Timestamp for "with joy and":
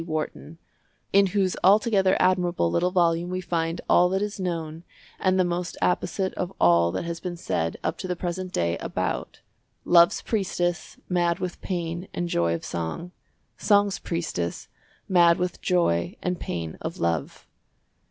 15.37-16.39